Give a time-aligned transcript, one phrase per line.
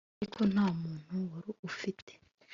[0.19, 2.11] ariko nta muntu wari ufite